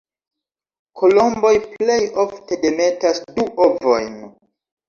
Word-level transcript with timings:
Kolomboj 1.01 1.51
plej 1.73 1.99
ofte 2.25 2.59
demetas 2.65 3.23
du 3.37 3.47
ovojn. 3.67 4.13